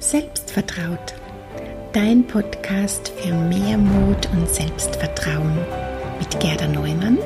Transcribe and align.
Selbstvertraut. 0.00 1.14
Dein 1.92 2.24
Podcast 2.24 3.12
für 3.16 3.34
mehr 3.34 3.76
Mut 3.76 4.28
und 4.32 4.48
Selbstvertrauen 4.48 5.58
mit 6.20 6.38
Gerda 6.38 6.68
Neumann, 6.68 7.18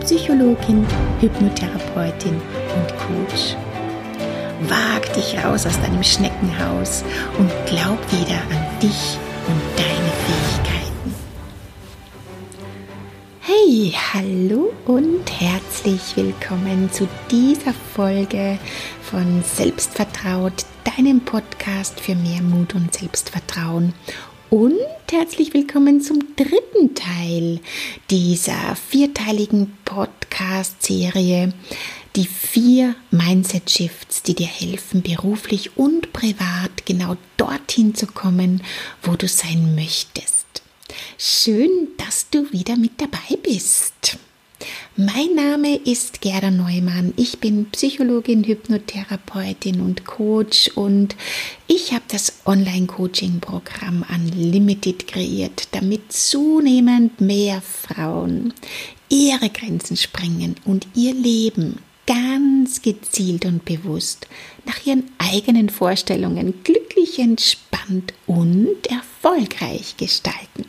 Psychologin, 0.00 0.86
Hypnotherapeutin 1.20 2.34
und 2.34 2.88
Coach. 2.96 3.54
Wag 4.62 5.12
dich 5.12 5.36
raus 5.44 5.66
aus 5.66 5.78
deinem 5.82 6.02
Schneckenhaus 6.02 7.04
und 7.38 7.50
glaub 7.66 8.00
wieder 8.10 8.40
an 8.50 8.80
dich 8.80 9.18
und 9.46 9.60
deine 9.76 9.95
Hallo 13.78 14.72
und 14.86 15.30
herzlich 15.38 16.16
willkommen 16.16 16.90
zu 16.90 17.06
dieser 17.30 17.74
Folge 17.74 18.58
von 19.02 19.42
Selbstvertraut, 19.42 20.64
deinem 20.84 21.20
Podcast 21.20 22.00
für 22.00 22.14
mehr 22.14 22.40
Mut 22.40 22.74
und 22.74 22.94
Selbstvertrauen. 22.94 23.92
Und 24.48 24.78
herzlich 25.10 25.52
willkommen 25.52 26.00
zum 26.00 26.20
dritten 26.36 26.94
Teil 26.94 27.60
dieser 28.08 28.76
vierteiligen 28.76 29.76
Podcast-Serie. 29.84 31.52
Die 32.14 32.26
vier 32.26 32.94
Mindset 33.10 33.70
Shifts, 33.70 34.22
die 34.22 34.34
dir 34.34 34.46
helfen, 34.46 35.02
beruflich 35.02 35.76
und 35.76 36.14
privat 36.14 36.86
genau 36.86 37.18
dorthin 37.36 37.94
zu 37.94 38.06
kommen, 38.06 38.62
wo 39.02 39.16
du 39.16 39.28
sein 39.28 39.74
möchtest. 39.74 40.35
Schön, 41.18 41.88
dass 41.98 42.28
du 42.30 42.50
wieder 42.52 42.76
mit 42.76 43.00
dabei 43.00 43.36
bist. 43.42 44.18
Mein 44.96 45.34
Name 45.34 45.76
ist 45.76 46.22
Gerda 46.22 46.50
Neumann. 46.50 47.12
Ich 47.16 47.38
bin 47.38 47.66
Psychologin, 47.66 48.44
Hypnotherapeutin 48.44 49.82
und 49.82 50.06
Coach 50.06 50.70
und 50.74 51.14
ich 51.66 51.92
habe 51.92 52.04
das 52.08 52.40
Online-Coaching-Programm 52.46 54.06
Unlimited 54.08 55.06
kreiert, 55.06 55.68
damit 55.72 56.12
zunehmend 56.12 57.20
mehr 57.20 57.60
Frauen 57.60 58.54
ihre 59.10 59.50
Grenzen 59.50 59.98
sprengen 59.98 60.56
und 60.64 60.86
ihr 60.94 61.12
Leben 61.12 61.78
ganz 62.06 62.80
gezielt 62.80 63.44
und 63.44 63.64
bewusst 63.64 64.26
nach 64.64 64.86
ihren 64.86 65.10
eigenen 65.18 65.68
Vorstellungen 65.68 66.62
glücklich, 66.64 67.18
entspannt 67.18 68.14
und 68.26 68.86
erfolgreich 68.88 69.96
gestalten. 69.98 70.64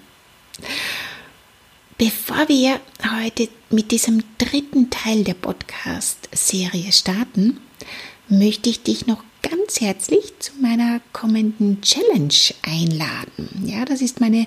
Bevor 2.00 2.48
wir 2.48 2.80
heute 3.18 3.50
mit 3.72 3.90
diesem 3.90 4.22
dritten 4.38 4.92
Teil 4.92 5.24
der 5.24 5.34
Podcast-Serie 5.34 6.92
starten, 6.92 7.60
möchte 8.30 8.70
ich 8.70 8.84
dich 8.84 9.08
noch 9.08 9.24
ganz 9.42 9.82
herzlich 9.82 10.32
zu 10.38 10.52
meiner 10.62 11.02
kommenden 11.12 11.82
Challenge 11.82 12.36
einladen. 12.62 13.64
Ja, 13.66 13.84
das 13.84 14.02
ist 14.02 14.22
meine 14.22 14.46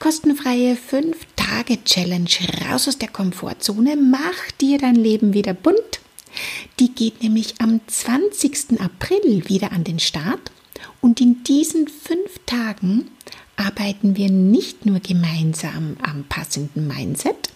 kostenfreie 0.00 0.74
5-Tage-Challenge 0.74 2.28
raus 2.68 2.88
aus 2.88 2.98
der 2.98 3.08
Komfortzone. 3.08 3.94
Mach 3.94 4.50
dir 4.60 4.78
dein 4.78 4.96
Leben 4.96 5.32
wieder 5.32 5.54
bunt. 5.54 6.00
Die 6.80 6.92
geht 6.92 7.22
nämlich 7.22 7.54
am 7.60 7.80
20. 7.86 8.80
April 8.80 9.48
wieder 9.48 9.70
an 9.70 9.84
den 9.84 10.00
Start. 10.00 10.50
Und 11.00 11.20
in 11.20 11.44
diesen 11.44 11.86
fünf 11.86 12.40
Tagen 12.46 13.12
arbeiten 13.60 14.16
wir 14.16 14.30
nicht 14.30 14.86
nur 14.86 15.00
gemeinsam 15.00 15.96
am 16.02 16.24
passenden 16.24 16.86
Mindset, 16.86 17.50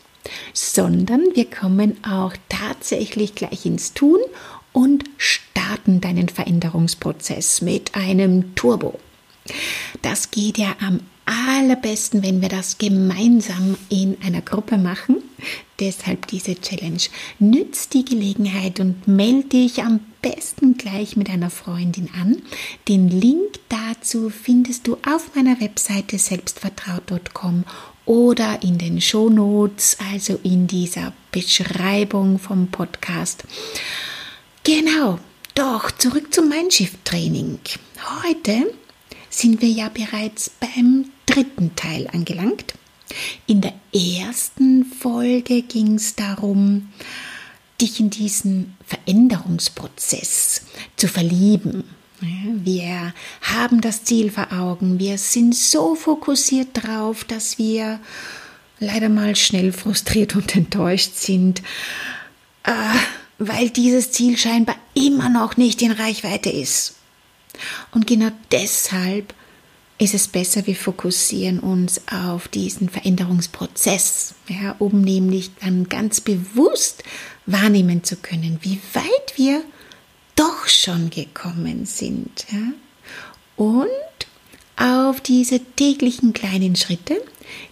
sondern 0.52 1.22
wir 1.34 1.50
kommen 1.50 1.96
auch 2.04 2.34
tatsächlich 2.48 3.34
gleich 3.34 3.64
ins 3.64 3.94
Tun 3.94 4.18
und 4.72 5.04
starten 5.16 6.00
deinen 6.00 6.28
Veränderungsprozess 6.28 7.62
mit 7.62 7.94
einem 7.94 8.54
Turbo. 8.54 8.98
Das 10.02 10.30
geht 10.30 10.58
ja 10.58 10.76
am 10.80 11.00
allerbesten, 11.24 12.22
wenn 12.22 12.42
wir 12.42 12.48
das 12.50 12.76
gemeinsam 12.76 13.76
in 13.88 14.16
einer 14.22 14.42
Gruppe 14.42 14.76
machen. 14.76 15.22
Deshalb 15.80 16.26
diese 16.26 16.60
Challenge. 16.60 17.00
Nütz 17.38 17.88
die 17.88 18.04
Gelegenheit 18.04 18.78
und 18.80 19.08
melde 19.08 19.48
dich 19.48 19.82
am 19.82 20.00
besten 20.24 20.78
gleich 20.78 21.16
mit 21.16 21.28
einer 21.28 21.50
Freundin 21.50 22.08
an. 22.18 22.40
Den 22.88 23.10
Link 23.10 23.60
dazu 23.68 24.30
findest 24.30 24.86
du 24.86 24.96
auf 25.06 25.34
meiner 25.34 25.60
Webseite 25.60 26.18
selbstvertraut.com 26.18 27.64
oder 28.06 28.62
in 28.62 28.78
den 28.78 29.02
Shownotes, 29.02 29.98
also 30.12 30.40
in 30.42 30.66
dieser 30.66 31.12
Beschreibung 31.30 32.38
vom 32.38 32.68
Podcast. 32.68 33.44
Genau, 34.62 35.18
doch 35.54 35.90
zurück 35.90 36.32
zum 36.32 36.48
Mindshift-Training. 36.48 37.58
Heute 38.24 38.72
sind 39.28 39.60
wir 39.60 39.68
ja 39.68 39.90
bereits 39.90 40.50
beim 40.58 41.10
dritten 41.26 41.76
Teil 41.76 42.08
angelangt. 42.10 42.72
In 43.46 43.60
der 43.60 43.74
ersten 43.92 44.86
Folge 44.86 45.60
ging 45.60 45.96
es 45.96 46.14
darum, 46.14 46.88
dich 47.84 48.00
in 48.00 48.10
diesen 48.10 48.76
Veränderungsprozess 48.86 50.62
zu 50.96 51.06
verlieben. 51.06 51.84
Wir 52.20 53.12
haben 53.42 53.82
das 53.82 54.04
Ziel 54.04 54.30
vor 54.30 54.50
Augen, 54.52 54.98
wir 54.98 55.18
sind 55.18 55.54
so 55.54 55.94
fokussiert 55.94 56.68
drauf, 56.72 57.24
dass 57.24 57.58
wir 57.58 58.00
leider 58.78 59.10
mal 59.10 59.36
schnell 59.36 59.72
frustriert 59.72 60.34
und 60.34 60.56
enttäuscht 60.56 61.14
sind, 61.14 61.60
äh, 62.62 62.72
weil 63.38 63.68
dieses 63.68 64.10
Ziel 64.10 64.38
scheinbar 64.38 64.76
immer 64.94 65.28
noch 65.28 65.58
nicht 65.58 65.82
in 65.82 65.92
Reichweite 65.92 66.50
ist. 66.50 66.94
Und 67.92 68.06
genau 68.06 68.30
deshalb 68.50 69.34
ist 69.98 70.14
es 70.14 70.28
besser, 70.28 70.66
wir 70.66 70.74
fokussieren 70.74 71.60
uns 71.60 72.00
auf 72.10 72.48
diesen 72.48 72.88
Veränderungsprozess, 72.88 74.34
ja, 74.48 74.74
um 74.78 75.00
nämlich 75.00 75.52
dann 75.60 75.88
ganz 75.88 76.20
bewusst 76.20 77.04
wahrnehmen 77.46 78.02
zu 78.02 78.16
können, 78.16 78.58
wie 78.62 78.80
weit 78.92 79.36
wir 79.36 79.62
doch 80.34 80.66
schon 80.66 81.10
gekommen 81.10 81.86
sind. 81.86 82.46
Ja? 82.50 82.72
Und 83.56 83.88
auf 84.76 85.20
diese 85.20 85.60
täglichen 85.60 86.32
kleinen 86.32 86.74
Schritte, 86.74 87.22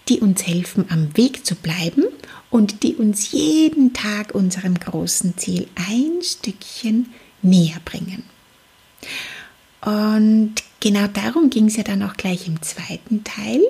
die 0.09 0.21
uns 0.21 0.47
helfen, 0.47 0.85
am 0.91 1.17
Weg 1.17 1.45
zu 1.45 1.57
bleiben 1.57 2.05
und 2.51 2.85
die 2.85 2.95
uns 2.95 3.33
jeden 3.33 3.93
Tag 3.95 4.35
unserem 4.35 4.79
großen 4.79 5.37
Ziel 5.37 5.67
ein 5.75 6.23
Stückchen 6.23 7.13
näher 7.43 7.81
bringen. 7.85 8.23
Und 9.85 10.55
genau 10.81 11.09
darum 11.09 11.51
ging 11.51 11.67
es 11.67 11.77
ja 11.77 11.83
dann 11.83 12.03
auch 12.03 12.15
gleich 12.15 12.47
im 12.47 12.63
zweiten 12.63 13.25
Teil, 13.25 13.61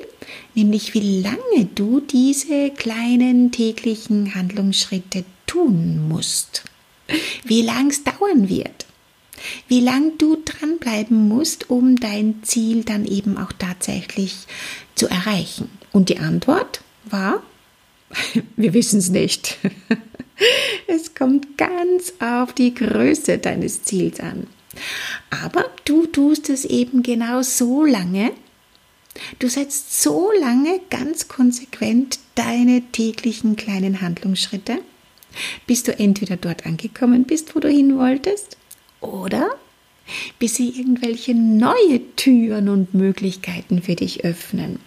nämlich 0.54 0.92
wie 0.92 1.20
lange 1.22 1.66
du 1.74 2.00
diese 2.00 2.70
kleinen 2.70 3.50
täglichen 3.50 4.34
Handlungsschritte 4.34 5.24
tun 5.46 6.08
musst, 6.08 6.64
wie 7.44 7.62
lang 7.62 7.90
es 7.90 8.04
dauern 8.04 8.50
wird, 8.50 8.86
wie 9.68 9.80
lang 9.80 10.18
du 10.18 10.36
dranbleiben 10.44 11.28
musst, 11.28 11.70
um 11.70 11.96
dein 11.96 12.42
Ziel 12.42 12.84
dann 12.84 13.06
eben 13.06 13.38
auch 13.38 13.52
tatsächlich 13.58 14.46
zu 14.94 15.08
erreichen. 15.08 15.70
Und 15.92 16.10
die 16.10 16.18
Antwort 16.18 16.82
war, 17.06 17.42
wir 18.56 18.74
wissen 18.74 18.98
es 18.98 19.08
nicht. 19.08 19.58
Es 20.88 21.14
kommt 21.14 21.56
ganz 21.56 22.14
auf 22.18 22.52
die 22.52 22.74
Größe 22.74 23.38
deines 23.38 23.84
Ziels 23.84 24.18
an. 24.18 24.48
Aber 25.30 25.70
du 25.84 26.06
tust 26.06 26.48
es 26.50 26.64
eben 26.64 27.02
genau 27.02 27.42
so 27.42 27.84
lange, 27.84 28.32
du 29.38 29.48
setzt 29.48 30.02
so 30.02 30.30
lange 30.40 30.80
ganz 30.90 31.28
konsequent 31.28 32.18
deine 32.34 32.82
täglichen 32.92 33.56
kleinen 33.56 34.00
Handlungsschritte, 34.00 34.78
bis 35.66 35.82
du 35.82 35.98
entweder 35.98 36.36
dort 36.36 36.66
angekommen 36.66 37.24
bist, 37.24 37.54
wo 37.54 37.60
du 37.60 37.68
hin 37.68 37.98
wolltest, 37.98 38.56
oder 39.00 39.50
bis 40.38 40.56
sie 40.56 40.68
irgendwelche 40.70 41.34
neue 41.34 42.00
Türen 42.16 42.68
und 42.68 42.94
Möglichkeiten 42.94 43.82
für 43.82 43.94
dich 43.94 44.24
öffnen 44.24 44.78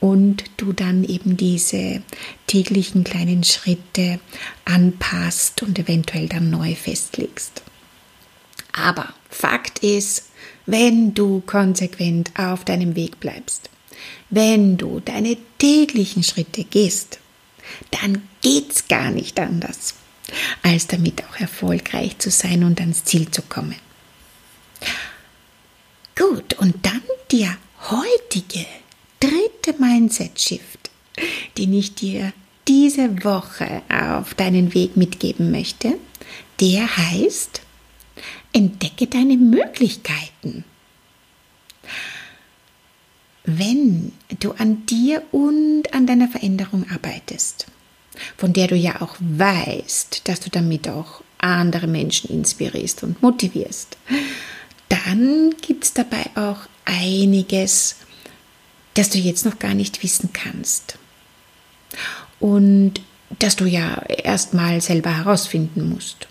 und 0.00 0.44
du 0.56 0.72
dann 0.72 1.04
eben 1.04 1.36
diese 1.36 2.02
täglichen 2.46 3.04
kleinen 3.04 3.44
Schritte 3.44 4.20
anpasst 4.64 5.62
und 5.62 5.78
eventuell 5.78 6.28
dann 6.28 6.50
neu 6.50 6.74
festlegst. 6.74 7.62
Aber 8.72 9.14
Fakt 9.38 9.78
ist, 9.84 10.24
wenn 10.66 11.14
du 11.14 11.42
konsequent 11.46 12.32
auf 12.36 12.64
deinem 12.64 12.96
Weg 12.96 13.20
bleibst, 13.20 13.70
wenn 14.30 14.76
du 14.76 14.98
deine 14.98 15.36
täglichen 15.58 16.24
Schritte 16.24 16.64
gehst, 16.64 17.20
dann 17.92 18.26
geht's 18.40 18.88
gar 18.88 19.12
nicht 19.12 19.38
anders, 19.38 19.94
als 20.64 20.88
damit 20.88 21.22
auch 21.22 21.38
erfolgreich 21.38 22.18
zu 22.18 22.32
sein 22.32 22.64
und 22.64 22.80
ans 22.80 23.04
Ziel 23.04 23.30
zu 23.30 23.42
kommen. 23.42 23.76
Gut, 26.16 26.54
und 26.54 26.74
dann 26.84 27.02
der 27.30 27.56
heutige 27.92 28.66
dritte 29.20 29.80
Mindset 29.80 30.40
Shift, 30.40 30.90
den 31.56 31.74
ich 31.74 31.94
dir 31.94 32.32
diese 32.66 33.22
Woche 33.22 33.82
auf 33.88 34.34
deinen 34.34 34.74
Weg 34.74 34.96
mitgeben 34.96 35.52
möchte, 35.52 35.94
der 36.60 36.96
heißt, 36.96 37.62
entdecke 38.52 39.06
deine 39.06 39.36
Möglichkeiten. 39.36 40.64
wenn 43.48 44.12
du 44.40 44.52
an 44.52 44.84
dir 44.84 45.22
und 45.32 45.94
an 45.94 46.06
deiner 46.06 46.28
Veränderung 46.28 46.84
arbeitest, 46.90 47.66
von 48.36 48.52
der 48.52 48.66
du 48.66 48.76
ja 48.76 49.00
auch 49.00 49.16
weißt, 49.20 50.28
dass 50.28 50.40
du 50.40 50.50
damit 50.50 50.88
auch 50.88 51.22
andere 51.38 51.86
Menschen 51.86 52.30
inspirierst 52.30 53.02
und 53.04 53.22
motivierst, 53.22 53.96
dann 54.90 55.54
gibt 55.62 55.84
es 55.84 55.94
dabei 55.94 56.26
auch 56.34 56.58
einiges, 56.84 57.96
das 58.94 59.08
du 59.08 59.18
jetzt 59.18 59.46
noch 59.46 59.58
gar 59.58 59.74
nicht 59.74 60.02
wissen 60.02 60.30
kannst. 60.32 60.98
Und 62.40 63.00
das 63.38 63.56
du 63.56 63.64
ja 63.64 64.02
erstmal 64.02 64.80
selber 64.82 65.16
herausfinden 65.16 65.88
musst. 65.88 66.28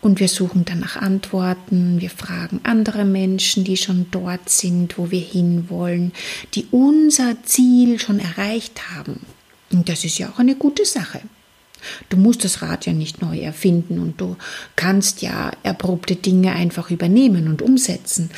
Und 0.00 0.20
wir 0.20 0.28
suchen 0.28 0.64
dann 0.64 0.80
nach 0.80 0.96
Antworten, 0.96 2.00
wir 2.00 2.10
fragen 2.10 2.60
andere 2.62 3.04
Menschen, 3.04 3.64
die 3.64 3.76
schon 3.76 4.06
dort 4.10 4.48
sind, 4.48 4.98
wo 4.98 5.10
wir 5.10 5.20
hinwollen, 5.20 6.12
die 6.54 6.66
unser 6.70 7.42
Ziel 7.42 7.98
schon 7.98 8.20
erreicht 8.20 8.90
haben. 8.94 9.20
Und 9.72 9.88
das 9.88 10.04
ist 10.04 10.18
ja 10.18 10.30
auch 10.30 10.38
eine 10.38 10.54
gute 10.54 10.84
Sache. 10.84 11.22
Du 12.08 12.16
musst 12.16 12.44
das 12.44 12.62
Rad 12.62 12.86
ja 12.86 12.92
nicht 12.92 13.20
neu 13.20 13.38
erfinden 13.38 13.98
und 13.98 14.20
du 14.20 14.36
kannst 14.76 15.22
ja 15.22 15.52
erprobte 15.62 16.16
Dinge 16.16 16.52
einfach 16.52 16.90
übernehmen 16.90 17.48
und 17.48 17.62
umsetzen. 17.62 18.30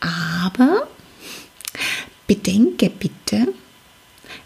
Aber 0.00 0.88
bedenke 2.26 2.90
bitte, 2.90 3.48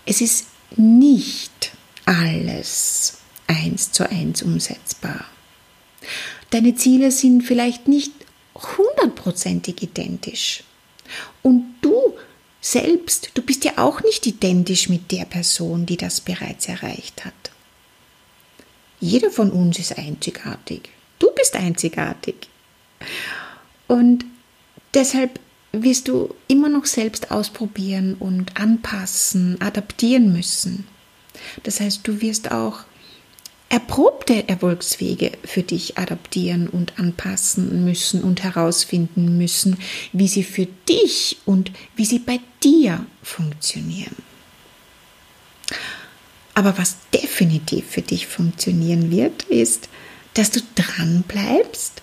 es 0.04 0.20
ist 0.20 0.46
nicht 0.76 1.72
alles 2.04 3.18
eins 3.46 3.92
zu 3.92 4.08
eins 4.08 4.42
umsetzbar. 4.42 5.24
Deine 6.50 6.74
Ziele 6.74 7.10
sind 7.10 7.42
vielleicht 7.42 7.88
nicht 7.88 8.12
hundertprozentig 8.54 9.82
identisch. 9.82 10.62
Und 11.42 11.74
du 11.82 12.14
selbst, 12.60 13.30
du 13.34 13.42
bist 13.42 13.64
ja 13.64 13.72
auch 13.76 14.02
nicht 14.02 14.26
identisch 14.26 14.88
mit 14.88 15.12
der 15.12 15.24
Person, 15.24 15.86
die 15.86 15.96
das 15.96 16.20
bereits 16.20 16.68
erreicht 16.68 17.24
hat. 17.24 17.34
Jeder 18.98 19.30
von 19.30 19.50
uns 19.50 19.78
ist 19.78 19.98
einzigartig. 19.98 20.88
Du 21.18 21.30
bist 21.32 21.54
einzigartig. 21.54 22.48
Und 23.86 24.24
deshalb 24.94 25.38
wirst 25.72 26.08
du 26.08 26.34
immer 26.48 26.68
noch 26.68 26.86
selbst 26.86 27.30
ausprobieren 27.30 28.14
und 28.18 28.56
anpassen, 28.56 29.60
adaptieren 29.60 30.32
müssen. 30.32 30.86
Das 31.62 31.80
heißt, 31.80 32.00
du 32.06 32.20
wirst 32.20 32.50
auch 32.50 32.80
erprobte 33.68 34.48
Erfolgswege 34.48 35.32
für 35.44 35.62
dich 35.62 35.98
adaptieren 35.98 36.68
und 36.68 36.98
anpassen 36.98 37.84
müssen 37.84 38.22
und 38.22 38.42
herausfinden 38.42 39.36
müssen, 39.36 39.78
wie 40.12 40.28
sie 40.28 40.44
für 40.44 40.66
dich 40.88 41.38
und 41.44 41.72
wie 41.96 42.04
sie 42.04 42.20
bei 42.20 42.40
dir 42.62 43.04
funktionieren. 43.22 44.16
Aber 46.54 46.78
was 46.78 46.96
definitiv 47.12 47.84
für 47.90 48.02
dich 48.02 48.26
funktionieren 48.26 49.10
wird, 49.10 49.42
ist, 49.44 49.88
dass 50.34 50.50
du 50.50 50.60
dran 50.74 51.24
bleibst 51.26 52.02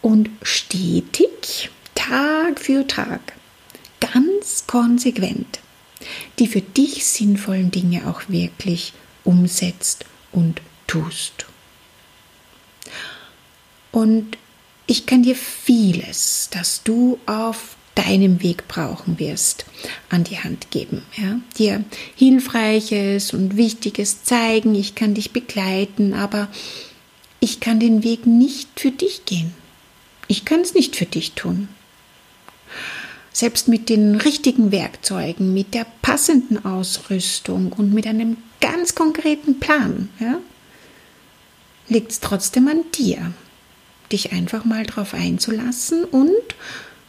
und 0.00 0.30
stetig, 0.42 1.70
Tag 1.94 2.60
für 2.60 2.86
Tag, 2.86 3.34
ganz 4.00 4.64
konsequent 4.66 5.60
die 6.38 6.46
für 6.46 6.60
dich 6.60 7.06
sinnvollen 7.06 7.70
Dinge 7.70 8.08
auch 8.08 8.22
wirklich 8.28 8.92
umsetzt 9.24 10.04
und 10.32 10.60
tust. 10.90 11.46
Und 13.92 14.36
ich 14.86 15.06
kann 15.06 15.22
dir 15.22 15.36
vieles, 15.36 16.48
das 16.52 16.82
du 16.82 17.20
auf 17.26 17.76
deinem 17.94 18.42
Weg 18.42 18.66
brauchen 18.66 19.18
wirst, 19.20 19.66
an 20.08 20.24
die 20.24 20.38
Hand 20.38 20.70
geben. 20.70 21.02
Ja? 21.16 21.40
Dir 21.58 21.84
Hilfreiches 22.16 23.32
und 23.34 23.56
Wichtiges 23.56 24.24
zeigen, 24.24 24.74
ich 24.74 24.96
kann 24.96 25.14
dich 25.14 25.30
begleiten, 25.32 26.12
aber 26.12 26.48
ich 27.38 27.60
kann 27.60 27.78
den 27.78 28.02
Weg 28.02 28.26
nicht 28.26 28.68
für 28.76 28.90
dich 28.90 29.24
gehen. 29.26 29.54
Ich 30.26 30.44
kann 30.44 30.60
es 30.60 30.74
nicht 30.74 30.96
für 30.96 31.06
dich 31.06 31.32
tun. 31.32 31.68
Selbst 33.32 33.68
mit 33.68 33.88
den 33.88 34.16
richtigen 34.16 34.72
Werkzeugen, 34.72 35.54
mit 35.54 35.72
der 35.72 35.86
passenden 36.02 36.64
Ausrüstung 36.64 37.72
und 37.72 37.94
mit 37.94 38.06
einem 38.06 38.38
ganz 38.60 38.96
konkreten 38.96 39.60
Plan, 39.60 40.08
ja, 40.18 40.40
liegt 41.90 42.12
es 42.12 42.20
trotzdem 42.20 42.68
an 42.68 42.84
dir, 42.94 43.32
dich 44.10 44.32
einfach 44.32 44.64
mal 44.64 44.84
darauf 44.84 45.12
einzulassen 45.12 46.04
und 46.04 46.30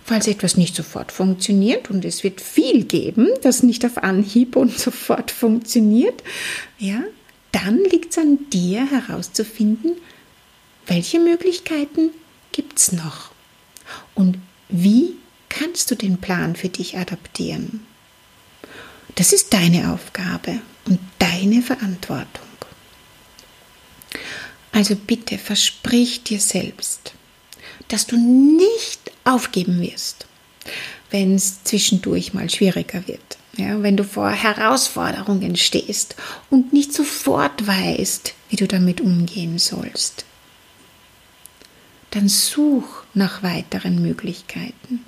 falls 0.04 0.28
etwas 0.28 0.58
nicht 0.58 0.76
sofort 0.76 1.12
funktioniert 1.12 1.90
und 1.90 2.04
es 2.04 2.24
wird 2.24 2.42
viel 2.42 2.84
geben, 2.84 3.30
das 3.44 3.64
nicht 3.64 3.86
auf 3.86 4.00
Anhieb 4.00 4.56
und 4.56 4.78
sofort 4.78 5.32
funktioniert, 5.32 6.22
ja, 6.78 7.02
dann 7.52 7.78
liegt 7.78 8.12
es 8.12 8.18
an 8.18 8.40
dir 8.52 8.90
herauszufinden, 8.90 9.94
welche 10.88 11.20
Möglichkeiten 11.20 12.10
gibt 12.52 12.80
es 12.80 12.92
noch 12.92 13.32
und 14.16 14.38
wie 14.68 15.16
kannst 15.50 15.92
du 15.92 15.96
den 15.96 16.18
Plan 16.18 16.56
für 16.56 16.70
dich 16.70 16.98
adaptieren. 16.98 17.86
Das 19.16 19.34
ist 19.34 19.54
deine 19.54 19.92
Aufgabe 19.92 20.60
und 20.86 21.00
deine 21.20 21.62
Verantwortung. 21.62 22.51
Also 24.72 24.96
bitte 24.96 25.38
versprich 25.38 26.24
dir 26.24 26.40
selbst, 26.40 27.14
dass 27.90 28.08
du 28.08 28.18
nicht 28.18 29.12
aufgeben 29.24 29.82
wirst, 29.82 30.26
wenn 31.10 31.36
es 31.36 31.64
zwischendurch 31.64 32.34
mal 32.34 32.50
schwieriger 32.50 33.08
wird. 33.08 33.38
Ja, 33.58 33.84
wenn 33.84 33.98
du 33.98 34.06
vor 34.06 34.30
Herausforderungen 34.30 35.58
stehst 35.58 36.16
und 36.50 36.72
nicht 36.72 36.94
sofort 36.94 37.68
weißt, 37.68 38.34
wie 38.50 38.56
du 38.56 38.66
damit 38.66 39.02
umgehen 39.02 39.60
sollst, 39.60 40.24
dann 42.12 42.30
such 42.30 43.04
nach 43.14 43.44
weiteren 43.44 44.02
Möglichkeiten 44.02 45.06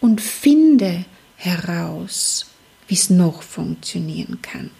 und 0.00 0.22
finde 0.22 1.04
heraus, 1.36 2.46
wie 2.88 2.94
es 2.94 3.10
noch 3.10 3.42
funktionieren 3.42 4.40
kann. 4.40 4.70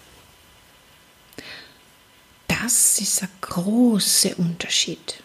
Das 2.65 2.99
ist 2.99 3.23
ein 3.23 3.29
großer 3.43 4.39
Unterschied. 4.39 5.23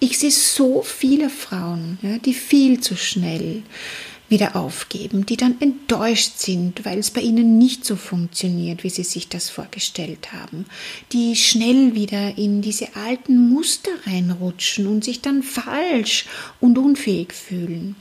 Ich 0.00 0.18
sehe 0.18 0.30
so 0.30 0.80
viele 0.80 1.28
Frauen, 1.28 1.98
ja, 2.00 2.16
die 2.16 2.32
viel 2.32 2.80
zu 2.80 2.96
schnell 2.96 3.62
wieder 4.30 4.56
aufgeben, 4.56 5.26
die 5.26 5.36
dann 5.36 5.60
enttäuscht 5.60 6.38
sind, 6.38 6.86
weil 6.86 6.98
es 6.98 7.10
bei 7.10 7.20
ihnen 7.20 7.58
nicht 7.58 7.84
so 7.84 7.96
funktioniert, 7.96 8.82
wie 8.82 8.88
sie 8.88 9.04
sich 9.04 9.28
das 9.28 9.50
vorgestellt 9.50 10.32
haben, 10.32 10.64
die 11.12 11.36
schnell 11.36 11.94
wieder 11.94 12.38
in 12.38 12.62
diese 12.62 12.96
alten 12.96 13.50
Muster 13.50 13.90
reinrutschen 14.06 14.86
und 14.86 15.04
sich 15.04 15.20
dann 15.20 15.42
falsch 15.42 16.24
und 16.60 16.78
unfähig 16.78 17.34
fühlen. 17.34 17.94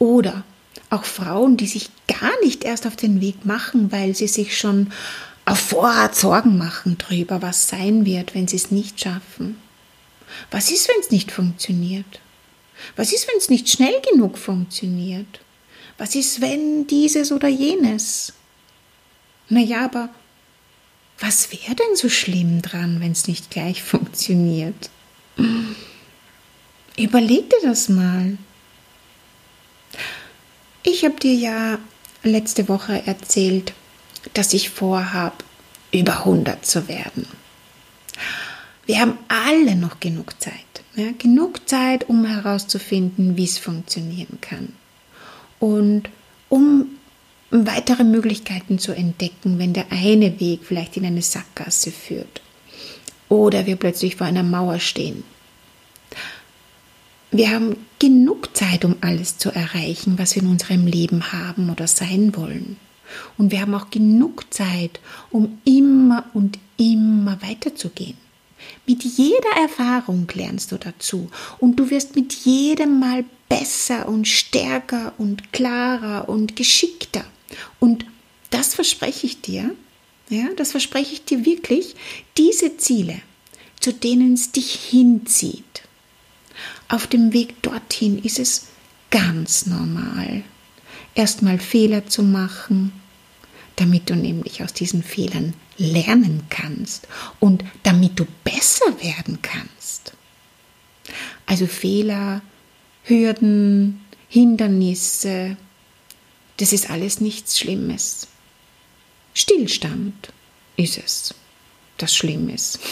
Oder 0.00 0.42
auch 0.90 1.04
Frauen, 1.04 1.56
die 1.56 1.68
sich 1.68 1.88
gar 2.08 2.32
nicht 2.42 2.64
erst 2.64 2.84
auf 2.84 2.96
den 2.96 3.20
Weg 3.20 3.46
machen, 3.46 3.92
weil 3.92 4.16
sie 4.16 4.26
sich 4.26 4.58
schon 4.58 4.90
auf 5.46 5.60
Vorrat 5.60 6.14
Sorgen 6.14 6.58
machen 6.58 6.98
darüber, 6.98 7.40
was 7.40 7.68
sein 7.68 8.04
wird, 8.04 8.34
wenn 8.34 8.48
sie 8.48 8.56
es 8.56 8.70
nicht 8.70 9.00
schaffen. 9.00 9.56
Was 10.50 10.70
ist, 10.70 10.88
wenn 10.88 11.00
es 11.00 11.10
nicht 11.10 11.30
funktioniert? 11.30 12.20
Was 12.96 13.12
ist, 13.12 13.28
wenn 13.28 13.38
es 13.38 13.48
nicht 13.48 13.68
schnell 13.68 14.02
genug 14.10 14.36
funktioniert? 14.36 15.40
Was 15.98 16.14
ist, 16.14 16.40
wenn 16.40 16.86
dieses 16.88 17.32
oder 17.32 17.48
jenes? 17.48 18.34
Naja, 19.48 19.84
aber 19.84 20.10
was 21.20 21.50
wäre 21.52 21.76
denn 21.76 21.94
so 21.94 22.08
schlimm 22.08 22.60
dran, 22.60 23.00
wenn 23.00 23.12
es 23.12 23.28
nicht 23.28 23.50
gleich 23.50 23.82
funktioniert? 23.82 24.90
Überleg 26.98 27.48
dir 27.50 27.60
das 27.62 27.88
mal. 27.88 28.36
Ich 30.82 31.04
habe 31.04 31.18
dir 31.20 31.34
ja 31.34 31.78
letzte 32.22 32.68
Woche 32.68 33.06
erzählt, 33.06 33.72
dass 34.34 34.52
ich 34.52 34.70
vorhabe, 34.70 35.36
über 35.92 36.18
100 36.18 36.64
zu 36.64 36.88
werden. 36.88 37.26
Wir 38.84 39.00
haben 39.00 39.18
alle 39.28 39.76
noch 39.76 40.00
genug 40.00 40.40
Zeit. 40.40 40.54
Ja, 40.94 41.10
genug 41.18 41.68
Zeit, 41.68 42.08
um 42.08 42.24
herauszufinden, 42.24 43.36
wie 43.36 43.44
es 43.44 43.58
funktionieren 43.58 44.38
kann. 44.40 44.72
Und 45.58 46.08
um 46.48 46.86
weitere 47.50 48.04
Möglichkeiten 48.04 48.78
zu 48.78 48.92
entdecken, 48.92 49.58
wenn 49.58 49.72
der 49.72 49.86
eine 49.90 50.40
Weg 50.40 50.60
vielleicht 50.64 50.96
in 50.96 51.04
eine 51.04 51.22
Sackgasse 51.22 51.90
führt. 51.90 52.40
Oder 53.28 53.66
wir 53.66 53.76
plötzlich 53.76 54.16
vor 54.16 54.26
einer 54.26 54.42
Mauer 54.42 54.78
stehen 54.78 55.24
wir 57.36 57.50
haben 57.50 57.76
genug 57.98 58.56
Zeit, 58.56 58.84
um 58.84 58.96
alles 59.00 59.38
zu 59.38 59.50
erreichen, 59.50 60.18
was 60.18 60.34
wir 60.34 60.42
in 60.42 60.48
unserem 60.48 60.86
Leben 60.86 61.32
haben 61.32 61.70
oder 61.70 61.86
sein 61.86 62.36
wollen. 62.36 62.76
Und 63.38 63.52
wir 63.52 63.60
haben 63.60 63.74
auch 63.74 63.90
genug 63.90 64.52
Zeit, 64.52 65.00
um 65.30 65.58
immer 65.64 66.24
und 66.34 66.58
immer 66.76 67.40
weiterzugehen. 67.42 68.16
Mit 68.86 69.04
jeder 69.04 69.50
Erfahrung 69.60 70.26
lernst 70.34 70.72
du 70.72 70.76
dazu 70.76 71.30
und 71.58 71.76
du 71.76 71.90
wirst 71.90 72.16
mit 72.16 72.32
jedem 72.32 72.98
Mal 72.98 73.24
besser 73.48 74.08
und 74.08 74.26
stärker 74.26 75.12
und 75.18 75.52
klarer 75.52 76.28
und 76.28 76.56
geschickter. 76.56 77.24
Und 77.80 78.06
das 78.50 78.74
verspreche 78.74 79.26
ich 79.26 79.40
dir, 79.40 79.74
ja, 80.28 80.48
das 80.56 80.72
verspreche 80.72 81.12
ich 81.12 81.24
dir 81.24 81.44
wirklich, 81.44 81.94
diese 82.36 82.76
Ziele, 82.76 83.20
zu 83.80 83.92
denen 83.92 84.34
es 84.34 84.50
dich 84.50 84.72
hinzieht, 84.72 85.82
auf 86.88 87.06
dem 87.06 87.32
Weg 87.32 87.62
dorthin 87.62 88.22
ist 88.22 88.38
es 88.38 88.66
ganz 89.10 89.66
normal, 89.66 90.42
erstmal 91.16 91.58
Fehler 91.58 92.06
zu 92.06 92.22
machen, 92.22 92.92
damit 93.74 94.08
du 94.08 94.14
nämlich 94.14 94.62
aus 94.62 94.72
diesen 94.72 95.02
Fehlern 95.02 95.54
lernen 95.76 96.44
kannst 96.48 97.08
und 97.40 97.64
damit 97.82 98.18
du 98.18 98.26
besser 98.44 98.86
werden 99.02 99.40
kannst. 99.42 100.12
Also 101.44 101.66
Fehler, 101.66 102.42
Hürden, 103.04 104.00
Hindernisse, 104.28 105.56
das 106.56 106.72
ist 106.72 106.90
alles 106.90 107.20
nichts 107.20 107.58
Schlimmes. 107.58 108.28
Stillstand 109.34 110.32
ist 110.76 110.98
es, 110.98 111.34
das 111.98 112.14
schlimm 112.14 112.48
ist. 112.48 112.78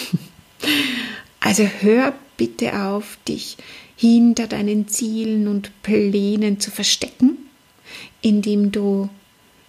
Also 1.40 1.64
hör 1.64 2.14
bitte 2.38 2.84
auf, 2.84 3.18
dich 3.28 3.58
hinter 3.96 4.46
deinen 4.46 4.88
Zielen 4.88 5.46
und 5.46 5.82
Plänen 5.82 6.58
zu 6.58 6.70
verstecken, 6.70 7.33
indem 8.24 8.72
du 8.72 9.10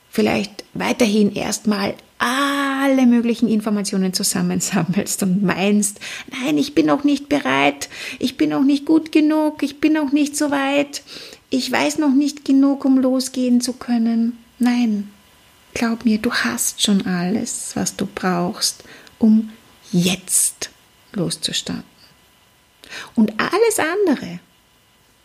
vielleicht 0.09 0.63
weiterhin 0.74 1.35
erstmal 1.35 1.93
alle 2.17 3.05
möglichen 3.05 3.50
Informationen 3.50 4.13
zusammensammelst 4.13 5.21
und 5.24 5.43
meinst, 5.43 6.00
nein, 6.31 6.57
ich 6.57 6.74
bin 6.74 6.85
noch 6.85 7.03
nicht 7.03 7.27
bereit, 7.27 7.89
ich 8.17 8.38
bin 8.38 8.51
noch 8.51 8.63
nicht 8.63 8.85
gut 8.85 9.12
genug, 9.12 9.62
ich 9.62 9.81
bin 9.81 9.93
noch 9.93 10.13
nicht 10.13 10.38
so 10.38 10.51
weit, 10.51 11.03
ich 11.50 11.69
weiß 11.69 11.97
noch 11.97 12.13
nicht 12.13 12.45
genug, 12.45 12.85
um 12.85 12.97
losgehen 12.97 13.59
zu 13.59 13.74
können. 13.74 14.38
Nein, 14.57 15.12
glaub 15.74 16.05
mir, 16.05 16.17
du 16.17 16.31
hast 16.31 16.81
schon 16.81 17.05
alles, 17.05 17.71
was 17.75 17.97
du 17.97 18.05
brauchst, 18.05 18.85
um 19.19 19.50
jetzt 19.91 20.69
loszustarten. 21.12 21.83
Und 23.15 23.33
alles 23.38 23.79
andere 23.79 24.39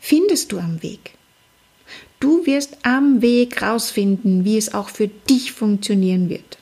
findest 0.01 0.51
du 0.51 0.59
am 0.59 0.83
Weg. 0.83 1.15
Du 2.21 2.45
wirst 2.45 2.77
am 2.83 3.23
Weg 3.23 3.63
rausfinden, 3.63 4.45
wie 4.45 4.59
es 4.59 4.75
auch 4.75 4.91
für 4.91 5.09
dich 5.09 5.53
funktionieren 5.53 6.29
wird. 6.29 6.59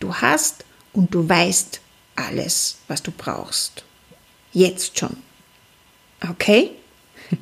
Du 0.00 0.14
hast 0.14 0.64
und 0.92 1.14
du 1.14 1.28
weißt 1.28 1.80
alles, 2.16 2.78
was 2.88 3.02
du 3.02 3.10
brauchst. 3.10 3.84
Jetzt 4.52 4.98
schon. 4.98 5.16
Okay? 6.28 6.70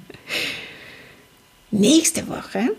Nächste 1.70 2.26
Woche 2.28 2.70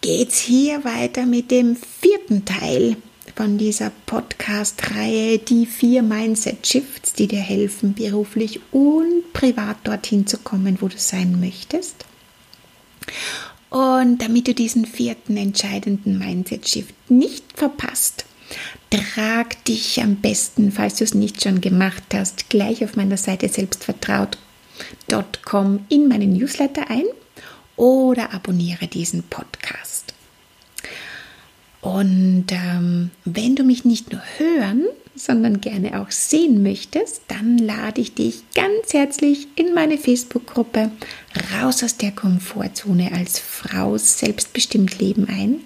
geht's 0.00 0.40
hier 0.40 0.84
weiter 0.84 1.26
mit 1.26 1.50
dem 1.50 1.76
vierten 1.76 2.44
Teil 2.44 2.96
von 3.36 3.58
dieser 3.58 3.90
Podcast-Reihe 4.06 5.38
Die 5.38 5.66
vier 5.66 6.02
Mindset 6.02 6.66
Shifts, 6.66 7.12
die 7.12 7.28
dir 7.28 7.40
helfen, 7.40 7.94
beruflich 7.94 8.60
und 8.72 9.32
privat 9.32 9.76
dorthin 9.84 10.26
zu 10.26 10.38
kommen, 10.38 10.78
wo 10.80 10.88
du 10.88 10.98
sein 10.98 11.38
möchtest. 11.40 12.04
Und 13.72 14.18
damit 14.18 14.46
du 14.48 14.54
diesen 14.54 14.84
vierten 14.84 15.38
entscheidenden 15.38 16.18
Mindset 16.18 16.68
Shift 16.68 16.94
nicht 17.08 17.44
verpasst, 17.54 18.26
trag 18.90 19.64
dich 19.64 20.02
am 20.02 20.16
besten, 20.16 20.72
falls 20.72 20.96
du 20.96 21.04
es 21.04 21.14
nicht 21.14 21.42
schon 21.42 21.62
gemacht 21.62 22.02
hast, 22.12 22.50
gleich 22.50 22.84
auf 22.84 22.96
meiner 22.96 23.16
Seite 23.16 23.48
selbstvertraut.com 23.48 25.86
in 25.88 26.06
meinen 26.06 26.34
Newsletter 26.34 26.90
ein 26.90 27.06
oder 27.76 28.34
abonniere 28.34 28.88
diesen 28.88 29.22
Podcast. 29.22 30.12
Und 31.80 32.48
ähm, 32.50 33.10
wenn 33.24 33.56
du 33.56 33.64
mich 33.64 33.86
nicht 33.86 34.12
nur 34.12 34.20
hören, 34.36 34.84
sondern 35.24 35.60
gerne 35.60 36.00
auch 36.00 36.10
sehen 36.10 36.62
möchtest, 36.62 37.22
dann 37.28 37.56
lade 37.58 38.00
ich 38.00 38.14
dich 38.14 38.42
ganz 38.54 38.92
herzlich 38.92 39.46
in 39.54 39.72
meine 39.72 39.96
Facebook-Gruppe 39.96 40.90
Raus 41.54 41.84
aus 41.84 41.96
der 41.96 42.10
Komfortzone 42.10 43.12
als 43.12 43.38
Frau 43.38 43.96
selbstbestimmt 43.96 44.98
Leben 44.98 45.28
ein. 45.28 45.60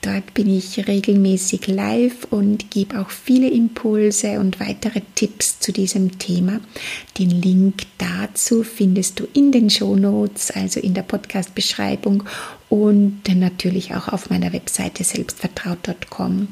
Dort 0.00 0.32
bin 0.32 0.48
ich 0.48 0.86
regelmäßig 0.86 1.66
live 1.66 2.28
und 2.30 2.70
gebe 2.70 3.00
auch 3.00 3.10
viele 3.10 3.50
Impulse 3.50 4.38
und 4.38 4.60
weitere 4.60 5.00
Tipps 5.16 5.58
zu 5.58 5.72
diesem 5.72 6.18
Thema. 6.18 6.60
Den 7.18 7.30
Link 7.30 7.82
dazu 7.98 8.62
findest 8.62 9.18
du 9.18 9.26
in 9.34 9.50
den 9.50 9.70
Show 9.70 9.96
Notes, 9.96 10.52
also 10.52 10.78
in 10.78 10.94
der 10.94 11.02
Podcast-Beschreibung 11.02 12.22
und 12.68 13.22
natürlich 13.34 13.96
auch 13.96 14.06
auf 14.06 14.30
meiner 14.30 14.52
Webseite 14.52 15.02
selbstvertraut.com. 15.02 16.48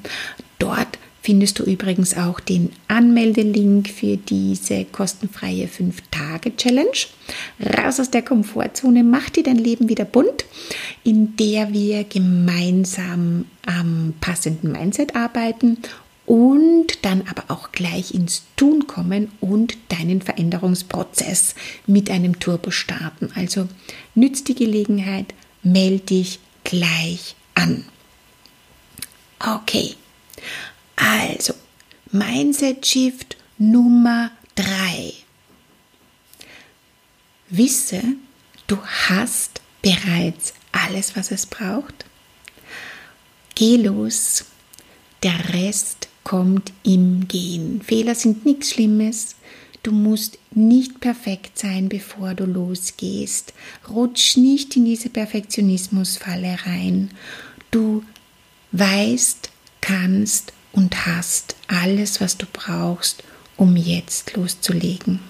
Dort 0.58 0.98
findest 1.26 1.58
du 1.58 1.64
übrigens 1.64 2.16
auch 2.16 2.38
den 2.38 2.70
Anmeldelink 2.86 3.88
für 3.88 4.16
diese 4.16 4.84
kostenfreie 4.84 5.66
5-Tage-Challenge. 5.66 6.96
Raus 7.76 7.98
aus 7.98 8.12
der 8.12 8.22
Komfortzone, 8.22 9.02
mach 9.02 9.28
dir 9.30 9.42
dein 9.42 9.58
Leben 9.58 9.88
wieder 9.88 10.04
bunt, 10.04 10.44
in 11.02 11.34
der 11.34 11.72
wir 11.72 12.04
gemeinsam 12.04 13.46
am 13.66 14.14
passenden 14.20 14.70
Mindset 14.70 15.16
arbeiten 15.16 15.78
und 16.26 17.04
dann 17.04 17.24
aber 17.28 17.42
auch 17.48 17.72
gleich 17.72 18.14
ins 18.14 18.44
Tun 18.54 18.86
kommen 18.86 19.32
und 19.40 19.76
deinen 19.88 20.22
Veränderungsprozess 20.22 21.56
mit 21.88 22.08
einem 22.08 22.38
Turbo 22.38 22.70
starten. 22.70 23.30
Also 23.34 23.66
nützt 24.14 24.46
die 24.46 24.54
Gelegenheit, 24.54 25.34
melde 25.64 26.04
dich 26.04 26.38
gleich 26.62 27.34
an. 27.56 27.84
Okay. 29.40 29.96
Also, 30.96 31.54
Mindset 32.10 32.84
Shift 32.86 33.36
Nummer 33.58 34.30
3. 34.54 35.12
Wisse, 37.48 38.02
du 38.66 38.78
hast 39.08 39.60
bereits 39.82 40.54
alles, 40.72 41.14
was 41.14 41.30
es 41.30 41.46
braucht. 41.46 42.04
Geh 43.54 43.76
los, 43.76 44.44
der 45.22 45.54
Rest 45.54 46.08
kommt 46.24 46.72
im 46.82 47.28
Gehen. 47.28 47.80
Fehler 47.82 48.14
sind 48.14 48.44
nichts 48.44 48.70
Schlimmes. 48.70 49.36
Du 49.82 49.92
musst 49.92 50.38
nicht 50.50 51.00
perfekt 51.00 51.58
sein, 51.58 51.88
bevor 51.88 52.34
du 52.34 52.44
losgehst. 52.44 53.52
Rutsch 53.88 54.36
nicht 54.36 54.74
in 54.76 54.84
diese 54.84 55.08
Perfektionismusfalle 55.08 56.58
rein. 56.66 57.12
Du 57.70 58.02
weißt, 58.72 59.50
kannst 59.80 60.52
und 60.76 61.06
hast 61.06 61.56
alles, 61.66 62.20
was 62.20 62.36
du 62.36 62.46
brauchst, 62.52 63.24
um 63.56 63.76
jetzt 63.76 64.36
loszulegen. 64.36 65.20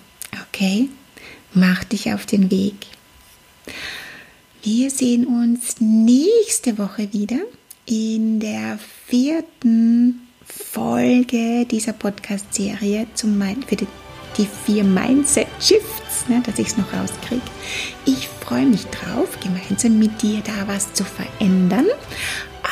Okay? 0.48 0.90
Mach 1.54 1.84
dich 1.84 2.12
auf 2.12 2.26
den 2.26 2.50
Weg. 2.50 2.74
Wir 4.62 4.90
sehen 4.90 5.26
uns 5.26 5.76
nächste 5.80 6.76
Woche 6.76 7.12
wieder 7.12 7.38
in 7.86 8.40
der 8.40 8.78
vierten 9.06 10.26
Folge 10.44 11.64
dieser 11.66 11.92
Podcast-Serie 11.92 13.06
für 13.14 13.76
die, 13.76 13.86
die 14.36 14.48
vier 14.64 14.84
Mindset 14.84 15.46
Shifts, 15.60 16.28
ne, 16.28 16.42
dass 16.44 16.58
ich 16.58 16.68
es 16.68 16.76
noch 16.76 16.92
rauskriege. 16.92 17.42
Ich 18.04 18.28
freue 18.28 18.66
mich 18.66 18.84
drauf, 18.86 19.38
gemeinsam 19.40 19.98
mit 19.98 20.20
dir 20.20 20.40
da 20.44 20.66
was 20.66 20.92
zu 20.92 21.04
verändern. 21.04 21.86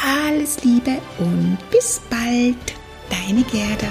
Alles 0.04 0.62
Liebe 0.62 0.99
und 1.18 1.56
bis 1.70 1.99
bald, 2.11 2.75
deine 3.08 3.42
Gerda. 3.44 3.88